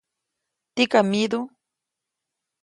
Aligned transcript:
¿tikam 0.75 1.05
myidu? 1.11 1.39